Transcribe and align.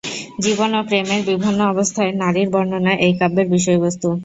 জীবন 0.39 0.71
ও 0.75 0.89
প্রেমের 0.89 1.21
বিভিন্ন 1.31 1.59
অবস্থায় 1.73 2.11
নারীর 2.21 2.47
বর্ণনা 2.53 2.93
এই 3.05 3.13
কাব্যের 3.19 3.47
বিষয়বস্তু। 3.55 4.07